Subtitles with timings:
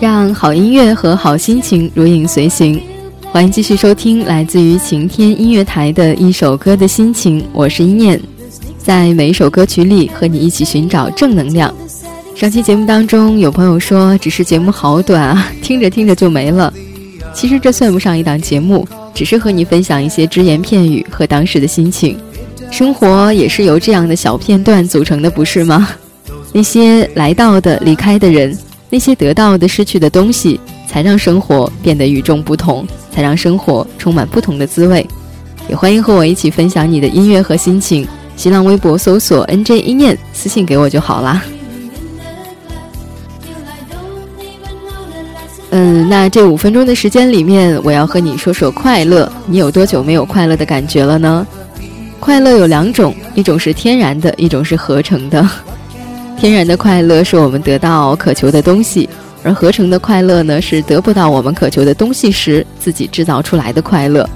[0.00, 2.80] 让好音乐和好心情如影随形。
[3.30, 8.18] 欢迎继续收听来自于晴天音乐台的一首歌的心情，我是一念，
[8.78, 11.72] 在每一首歌曲里和你一起寻找正能量。
[12.34, 16.72] 上期节目当中，有朋友说只是节目好短啊，听着听着就没了。
[17.34, 22.18] 其实这算不上一档节目，只是和你分享一些只言片语和当时的心情。
[22.70, 25.90] 生活也是由这样的小片段组成的，不是吗？
[26.54, 28.56] 那些来到的、离开的人。
[28.90, 35.06] 那些得到的、失去的东西，才让生活变得与众不同，才让生活充满不同的滋味。
[35.68, 38.06] 也欢迎和我一起分享你的音乐和心情。
[38.36, 41.42] 新浪微博搜索 “nj 一念”，私信给我就好啦。
[45.70, 49.30] 嗯，那这五分钟的时间里面，我要和你说说快乐。
[49.46, 51.46] 你有多久没有快乐的感觉了呢？
[52.18, 55.48] 快乐有两种，一种是天然的，一种是合成的。
[56.40, 59.06] 天然的快乐是我们得到渴求的东西，
[59.42, 64.26] 而合成的快乐呢，是得不到我们渴求的东西时自己制造出来的快乐。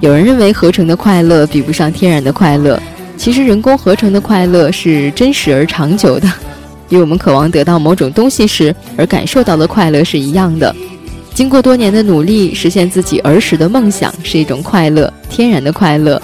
[0.00, 2.80] 有人认为合成的快乐比不上天然的快乐，
[3.18, 6.26] 其实人工合成的快乐是真实而长久的，
[6.88, 10.74] 与我们渴望得到某种东西时而感受到的快乐是一样的。
[11.34, 16.20] 经过多年的努力，实现自己儿时的梦想是一种快乐，天然的快乐。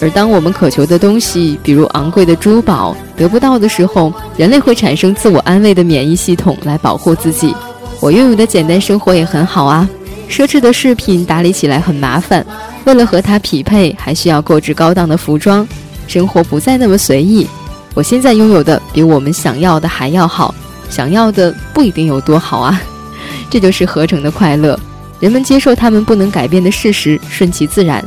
[0.00, 7.54] 而当我们渴求的东西，比如昂贵的珠宝，得不到的时候，人类会产生自我安慰的免疫系统来保护自己。
[8.00, 9.86] 我拥有的简单生活也很好啊，
[10.28, 12.44] 奢侈的饰品打理起来很麻烦，
[12.84, 15.68] 为了和它匹配，还需要购置高档的服装，
[16.06, 17.46] 生活不再那么随意。
[17.92, 20.54] 我现在拥有的比我们想要的还要好，
[20.88, 22.80] 想要的不一定有多好啊。
[23.50, 24.78] 这就是合成的快乐，
[25.18, 28.02] 人们接受他们不能改变的事实，顺其自然。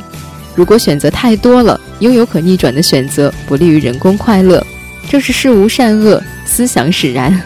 [0.55, 4.65] 如果选择太多了，拥有可逆转的选择不利于人工快乐。
[5.09, 7.41] 正是事无善恶，思想使然。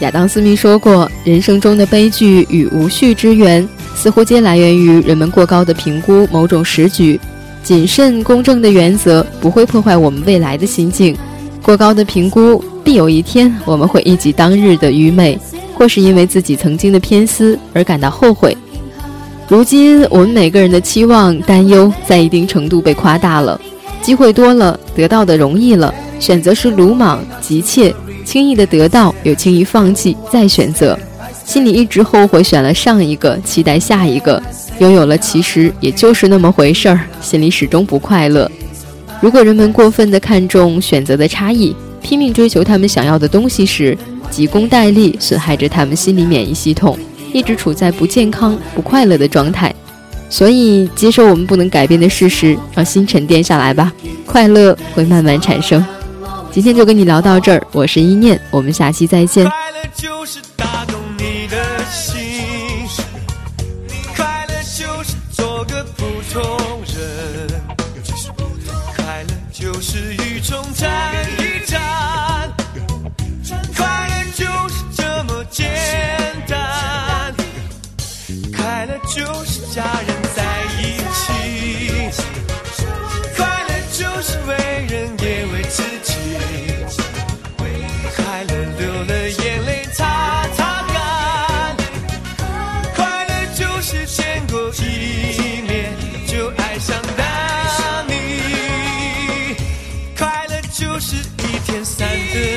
[0.00, 7.20] 亚当·斯密说过：“人生中的悲剧与无序之源，似乎皆来源于人们过高的评估某种时局。
[7.62, 11.16] 谨慎公正的原则不会破坏我们未来的心境。
[11.62, 15.38] 过高的评估，必有一天我们会忆及当日的愚昧。”
[15.80, 18.54] 或是因为自己曾经的偏私而感到后悔。
[19.48, 23.58] 如今，我们每个人的期望、担忧在一定程度被夸大了。
[24.02, 27.94] 机会多了，得到的容易了，选择是鲁莽、急切，
[28.26, 30.98] 轻易的得到又轻易放弃，再选择，
[31.46, 34.40] 心里一直后悔选了上一个，期待下一个，
[34.80, 38.50] 拥有了其实也就是那么回事儿，心里始终不快乐。
[39.18, 43.96] 如果人们过分的看重选择的差异，拼命追求他们想要的东西时，
[44.30, 46.98] 急功待利，损害着他们心理免疫系统，
[47.32, 49.74] 一直处在不健康、不快乐的状态。
[50.28, 53.92] 所以，接受我们不能改变的事实，让心沉淀下来吧，
[54.24, 55.84] 快乐会慢慢产生。
[56.52, 59.44] 今天就跟你聊到这儿，我是一念，我们下期再见。
[59.44, 61.56] 快乐就是打动你的
[61.90, 62.22] 心，
[64.16, 66.42] 快乐就是做个普通
[66.86, 67.60] 人，
[68.96, 70.84] 快乐就是与众不
[71.38, 71.39] 一
[79.72, 80.42] 家人在
[80.82, 81.30] 一起，
[83.36, 84.50] 快乐就是为
[84.88, 86.12] 人也为自己，
[88.16, 90.02] 快乐流了眼泪擦
[90.56, 91.76] 擦干，
[92.96, 95.94] 快乐就是见过一面
[96.26, 97.22] 就爱上的
[98.08, 98.12] 你，
[100.18, 102.49] 快乐就是一天三顿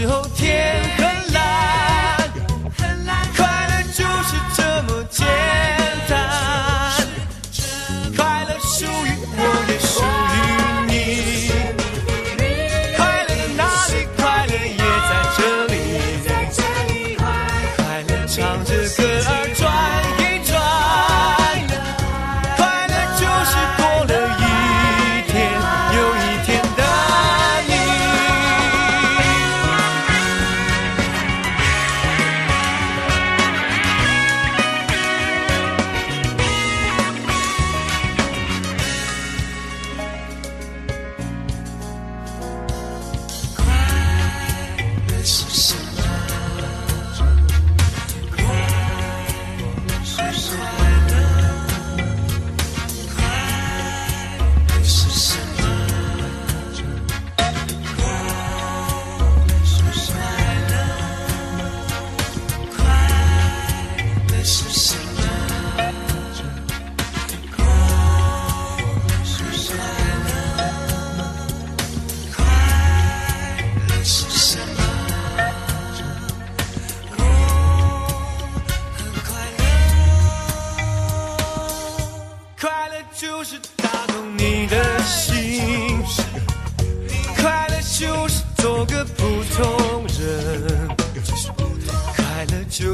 [0.00, 2.32] 时候天很蓝，
[3.36, 5.26] 快乐就是这么简
[6.08, 6.16] 单，
[8.16, 10.00] 快乐属于我，也属
[10.32, 10.38] 于
[10.88, 10.94] 你，
[12.96, 12.98] 快
[13.28, 15.38] 乐哪里，快乐也在这
[15.68, 15.76] 里，
[17.16, 17.20] 快
[18.08, 18.79] 乐唱着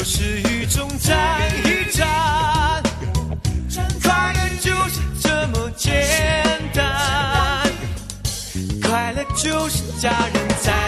[0.09, 2.81] 是雨中战一站
[4.05, 5.93] 快乐就是这么简
[6.73, 7.69] 单。
[8.85, 10.86] 快乐就是家人在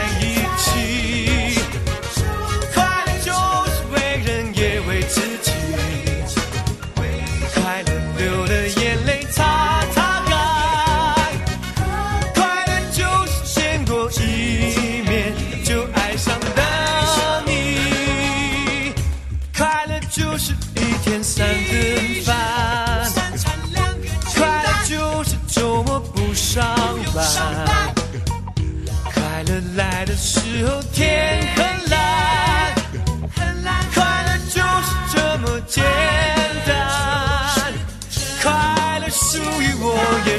[30.49, 32.75] 时候天很蓝，
[33.37, 35.85] 很蓝快乐就是这么简
[36.67, 36.71] 单。
[38.43, 40.39] 快乐属于我，也